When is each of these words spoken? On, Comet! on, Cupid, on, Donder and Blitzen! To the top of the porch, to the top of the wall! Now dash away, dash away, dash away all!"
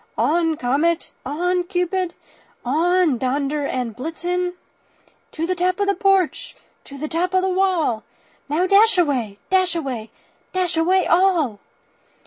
On, 0.17 0.57
Comet! 0.57 1.11
on, 1.27 1.61
Cupid, 1.63 2.15
on, 2.65 3.19
Donder 3.19 3.67
and 3.67 3.95
Blitzen! 3.95 4.55
To 5.33 5.45
the 5.45 5.53
top 5.53 5.79
of 5.79 5.85
the 5.85 5.93
porch, 5.93 6.55
to 6.85 6.97
the 6.97 7.07
top 7.07 7.35
of 7.35 7.43
the 7.43 7.49
wall! 7.49 8.03
Now 8.49 8.65
dash 8.65 8.97
away, 8.97 9.37
dash 9.51 9.75
away, 9.75 10.09
dash 10.53 10.75
away 10.75 11.05
all!" 11.05 11.59